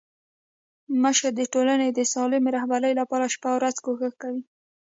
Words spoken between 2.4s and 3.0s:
رهبري